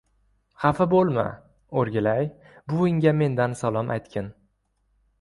[0.63, 1.25] —Xafa bo‘lma,
[1.83, 2.31] o‘rgilay!
[2.75, 4.37] Buvingga mendan salom aytgin.